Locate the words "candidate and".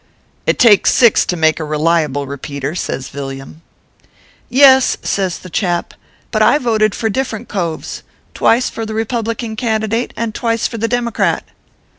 9.55-10.33